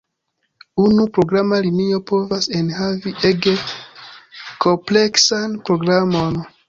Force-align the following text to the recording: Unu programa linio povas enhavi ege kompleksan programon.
Unu 0.83 1.03
programa 1.17 1.59
linio 1.65 1.99
povas 2.11 2.49
enhavi 2.61 3.13
ege 3.29 3.53
kompleksan 4.67 5.59
programon. 5.69 6.43